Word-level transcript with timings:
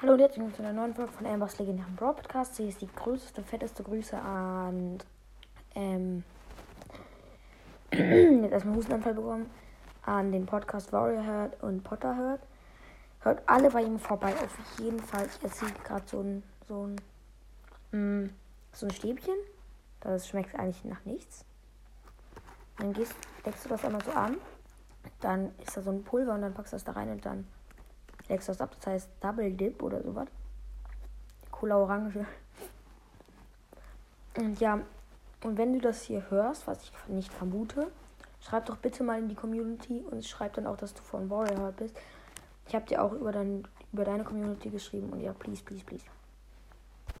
Hallo 0.00 0.12
und 0.12 0.20
herzlich 0.20 0.38
willkommen 0.38 0.54
zu 0.54 0.62
einer 0.62 0.80
neuen 0.80 0.94
Folge 0.94 1.10
von 1.10 1.26
Ambers 1.26 1.58
legendären 1.58 1.96
Brawl 1.96 2.14
Podcast. 2.14 2.56
Hier 2.56 2.68
ist 2.68 2.80
die 2.80 2.86
größte, 2.86 3.42
fetteste 3.42 3.82
Grüße 3.82 4.16
an. 4.16 4.98
Ähm. 5.74 6.22
jetzt 7.92 8.52
erstmal 8.52 8.76
Hustenanfall 8.76 9.14
bekommen. 9.14 9.50
An 10.02 10.30
den 10.30 10.46
Podcast 10.46 10.92
Warrior 10.92 11.24
hört 11.24 11.62
und 11.64 11.82
Potter 11.82 12.14
hört. 12.16 12.40
Hört 13.22 13.42
alle 13.48 13.70
bei 13.70 13.82
ihm 13.82 13.98
vorbei, 13.98 14.32
auf 14.34 14.56
jeden 14.78 15.00
Fall. 15.00 15.26
Ich 15.26 15.42
erzähle 15.42 15.72
gerade 15.82 16.04
so 16.06 16.20
ein. 16.20 16.44
So 16.68 16.86
ein. 16.86 17.00
Mm, 17.90 18.30
so 18.70 18.86
ein 18.86 18.92
Stäbchen. 18.92 19.34
Das 19.98 20.28
schmeckt 20.28 20.56
eigentlich 20.56 20.84
nach 20.84 21.04
nichts. 21.06 21.44
Dann 22.76 22.92
gehst, 22.92 23.16
deckst 23.44 23.64
du 23.64 23.68
das 23.70 23.84
einmal 23.84 24.04
so 24.04 24.12
an. 24.12 24.36
Dann 25.18 25.50
ist 25.58 25.76
da 25.76 25.82
so 25.82 25.90
ein 25.90 26.04
Pulver 26.04 26.34
und 26.34 26.42
dann 26.42 26.54
packst 26.54 26.72
du 26.72 26.76
das 26.76 26.84
da 26.84 26.92
rein 26.92 27.10
und 27.10 27.26
dann 27.26 27.48
das 28.28 28.60
ab. 28.60 28.74
Das 28.76 28.86
heißt 28.86 29.08
Double 29.20 29.52
Dip 29.52 29.82
oder 29.82 30.02
sowas. 30.02 30.28
Cola 31.50 31.76
Orange. 31.76 32.26
Und 34.36 34.60
ja, 34.60 34.80
und 35.44 35.58
wenn 35.58 35.72
du 35.72 35.80
das 35.80 36.02
hier 36.02 36.30
hörst, 36.30 36.66
was 36.66 36.82
ich 36.84 36.92
nicht 37.08 37.32
vermute, 37.32 37.90
schreib 38.40 38.66
doch 38.66 38.76
bitte 38.76 39.02
mal 39.02 39.18
in 39.18 39.28
die 39.28 39.34
Community 39.34 40.04
und 40.10 40.24
schreib 40.24 40.54
dann 40.54 40.66
auch, 40.66 40.76
dass 40.76 40.94
du 40.94 41.02
von 41.02 41.30
Warrior 41.30 41.72
bist. 41.72 41.96
Ich 42.66 42.74
habe 42.74 42.86
dir 42.86 43.02
auch 43.02 43.12
über, 43.12 43.32
dein, 43.32 43.66
über 43.92 44.04
deine 44.04 44.24
Community 44.24 44.70
geschrieben 44.70 45.10
und 45.10 45.20
ja, 45.20 45.32
please, 45.32 45.62
please, 45.64 45.84
please. 45.84 46.04